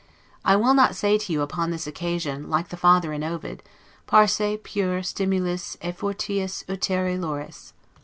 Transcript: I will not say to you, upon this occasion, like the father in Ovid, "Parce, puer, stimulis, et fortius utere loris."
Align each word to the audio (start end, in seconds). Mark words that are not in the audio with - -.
I 0.43 0.55
will 0.55 0.73
not 0.73 0.95
say 0.95 1.19
to 1.19 1.31
you, 1.31 1.43
upon 1.43 1.69
this 1.69 1.85
occasion, 1.85 2.49
like 2.49 2.69
the 2.69 2.75
father 2.75 3.13
in 3.13 3.23
Ovid, 3.23 3.61
"Parce, 4.07 4.41
puer, 4.63 5.03
stimulis, 5.03 5.77
et 5.79 5.95
fortius 5.95 6.63
utere 6.67 7.19
loris." 7.21 7.73